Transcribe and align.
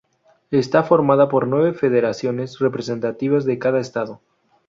Está 0.49 0.81
formada 0.81 1.29
por 1.29 1.45
nueve 1.45 1.73
federaciones 1.75 2.57
representativas 2.57 3.45
de 3.45 3.59
cada 3.59 3.79
estado. 3.79 4.19